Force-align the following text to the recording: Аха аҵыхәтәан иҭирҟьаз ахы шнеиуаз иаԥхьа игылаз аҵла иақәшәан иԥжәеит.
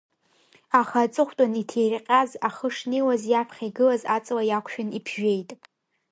Аха 0.79 0.97
аҵыхәтәан 1.05 1.53
иҭирҟьаз 1.61 2.31
ахы 2.47 2.67
шнеиуаз 2.75 3.23
иаԥхьа 3.31 3.65
игылаз 3.69 4.03
аҵла 4.15 4.43
иақәшәан 4.45 4.89
иԥжәеит. 4.97 5.49